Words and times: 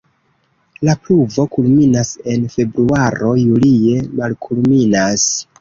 La 0.87 0.95
pluvo 1.01 1.45
kulminas 1.57 2.13
en 2.33 2.49
februaro, 2.55 3.31
julie 3.43 4.03
malkulminas. 4.23 5.33